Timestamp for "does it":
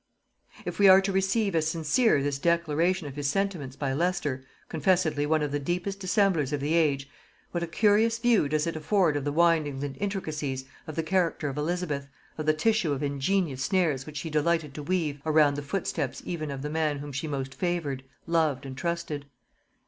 8.49-8.75